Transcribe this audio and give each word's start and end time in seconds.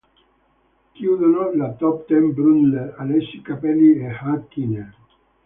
Chiudono 0.93 1.51
la 1.53 1.73
top 1.73 2.05
ten 2.07 2.33
Brundle, 2.33 2.95
Alesi, 2.97 3.39
Capelli 3.43 3.99
e 3.99 4.09
Häkkinen. 4.11 4.91